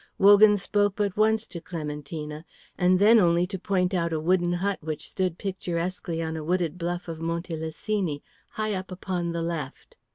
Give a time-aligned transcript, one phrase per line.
[0.17, 2.43] Wogan spoke but once to Clementina,
[2.75, 6.79] and then only to point out a wooden hut which stood picturesquely on a wooded
[6.79, 9.97] bluff of Monte Lessini, high up upon the left.